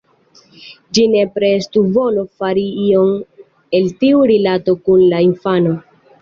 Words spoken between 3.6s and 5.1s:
el tiu rilato kun